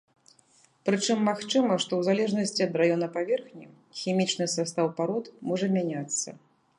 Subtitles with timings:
[0.87, 3.65] Прычым магчыма, што ў залежнасці ад раёна паверхні,
[3.99, 6.29] хімічны састаў парод можа змяняцца.